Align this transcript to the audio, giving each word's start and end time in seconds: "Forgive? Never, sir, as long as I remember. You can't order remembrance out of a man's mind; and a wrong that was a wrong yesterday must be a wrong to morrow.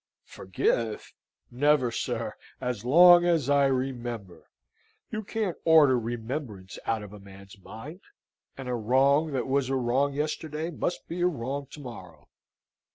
"Forgive? 0.25 1.13
Never, 1.51 1.91
sir, 1.91 2.33
as 2.59 2.83
long 2.83 3.23
as 3.23 3.51
I 3.51 3.67
remember. 3.67 4.49
You 5.11 5.21
can't 5.23 5.57
order 5.63 5.99
remembrance 5.99 6.79
out 6.87 7.03
of 7.03 7.13
a 7.13 7.19
man's 7.19 7.59
mind; 7.59 8.01
and 8.57 8.67
a 8.67 8.73
wrong 8.73 9.31
that 9.33 9.45
was 9.45 9.69
a 9.69 9.75
wrong 9.75 10.13
yesterday 10.15 10.71
must 10.71 11.07
be 11.07 11.21
a 11.21 11.27
wrong 11.27 11.67
to 11.69 11.81
morrow. 11.81 12.29